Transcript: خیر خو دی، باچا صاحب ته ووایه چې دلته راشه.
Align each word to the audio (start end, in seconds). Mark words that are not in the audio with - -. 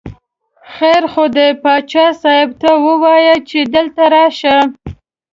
خیر 0.73 1.03
خو 1.11 1.23
دی، 1.35 1.49
باچا 1.63 2.05
صاحب 2.21 2.49
ته 2.61 2.69
ووایه 2.85 3.35
چې 3.49 3.59
دلته 3.75 4.03
راشه. 4.13 4.57